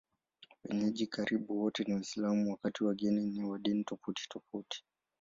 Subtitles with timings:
[0.63, 4.83] Wenyeji karibu wote ni Waislamu, wakati wageni ni wa dini tofautitofauti.